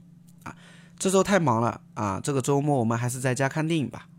[0.43, 0.55] 啊，
[0.97, 4.09] 这周太忙了啊，这个周末我们还是在家看电影吧。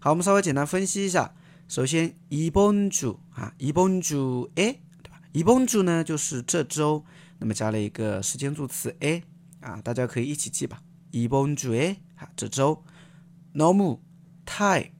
[0.00, 1.34] 好，我们稍微简单分析一下。
[1.66, 5.20] 首先，이번 주啊，이번 주 에， 对吧？
[5.32, 7.04] 이번 주呢就是这周，
[7.38, 9.22] 那么加了一个时间助词 에
[9.60, 10.82] 啊，大家可以一起记吧。
[11.12, 12.82] 이번주에啊，这周。
[13.54, 14.00] 너무
[14.44, 14.92] 太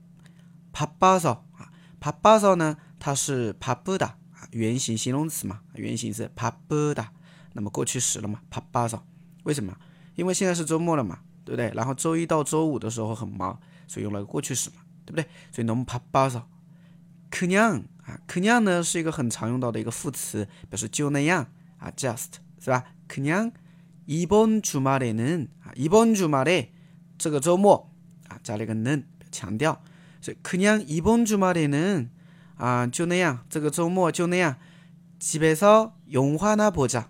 [0.73, 7.09] 바빠서啊，바빠서呢，它是바쁘다啊，原形形容词嘛，原形是바쁘다，
[7.53, 9.01] 那么过去时了嘛，바빠 서。
[9.43, 9.77] 为什么？
[10.15, 11.73] 因为现在是周末了嘛，对不对？
[11.75, 14.77] 然后周一到周五的时候很忙，所以用了个过去时嘛。
[15.09, 15.27] 对不对？
[15.53, 21.47] 所以너무바빠서그냥啊，그냥呢是一个很常用到的一个副词，表示就那样
[21.79, 22.85] 啊，just 是吧？
[23.09, 26.69] 그냥이번주말에는啊，이번주말에
[27.19, 27.91] 这个周末
[28.29, 29.83] 啊，加了一个는强调，
[30.21, 32.09] 所以그냥이번주말에는
[32.57, 34.57] 啊，就那样，这个周末就那样，
[35.21, 37.09] 집에서영화나보자